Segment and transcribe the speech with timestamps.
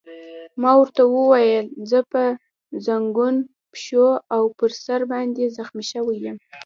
[0.61, 2.23] ما ورته وویل: زه په
[2.85, 3.35] زنګون،
[3.73, 6.37] پښو او پر سر باندې زخمي شوی یم.